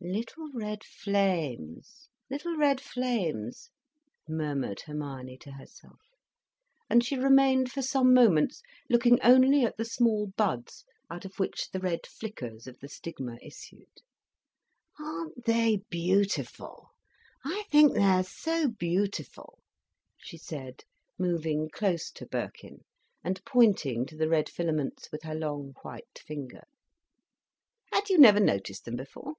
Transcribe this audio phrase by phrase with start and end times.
[0.00, 3.70] "Little red flames, little red flames,"
[4.28, 5.98] murmured Hermione to herself.
[6.88, 11.70] And she remained for some moments looking only at the small buds out of which
[11.72, 13.88] the red flickers of the stigma issued.
[15.00, 16.90] "Aren't they beautiful?
[17.44, 19.58] I think they're so beautiful,"
[20.18, 20.84] she said,
[21.18, 22.84] moving close to Birkin,
[23.24, 26.62] and pointing to the red filaments with her long, white finger.
[27.92, 29.32] "Had you never noticed them before?"